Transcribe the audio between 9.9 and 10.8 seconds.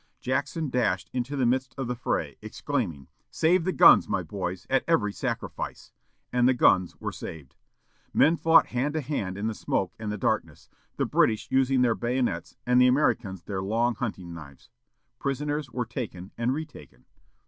and the darkness;